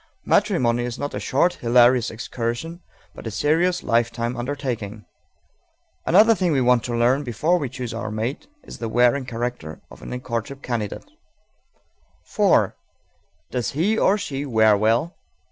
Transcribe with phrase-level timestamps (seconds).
[0.25, 2.81] Matrimony is not a short, hilarious excursion,
[3.13, 5.05] but a serious lifetime undertaking.
[6.07, 9.79] Another thing we want to learn before we choose our mate is the wearing character
[9.91, 11.05] of any courtship candidate.
[12.35, 12.73] _4.
[13.51, 15.13] Does he, or she, wear well?